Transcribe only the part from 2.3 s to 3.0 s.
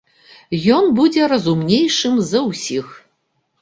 за ўсіх.